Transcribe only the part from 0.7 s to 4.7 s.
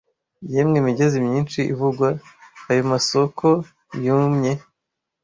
migezi myinshi ivugwa, ayo masoko yumye?